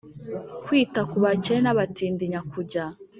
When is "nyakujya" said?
2.31-2.83